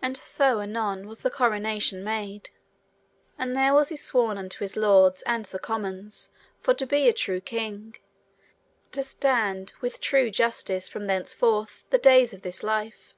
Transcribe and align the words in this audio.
And 0.00 0.16
so 0.16 0.60
anon 0.62 1.06
was 1.06 1.18
the 1.18 1.28
coronation 1.28 2.02
made. 2.02 2.48
And 3.38 3.54
there 3.54 3.74
was 3.74 3.90
he 3.90 3.96
sworn 3.96 4.38
unto 4.38 4.64
his 4.64 4.74
lords 4.74 5.20
and 5.24 5.44
the 5.44 5.58
commons 5.58 6.30
for 6.62 6.72
to 6.72 6.86
be 6.86 7.10
a 7.10 7.12
true 7.12 7.42
king, 7.42 7.94
to 8.92 9.04
stand 9.04 9.74
with 9.82 10.00
true 10.00 10.30
justice 10.30 10.88
from 10.88 11.08
thenceforth 11.08 11.84
the 11.90 11.98
days 11.98 12.32
of 12.32 12.40
this 12.40 12.62
life. 12.62 13.14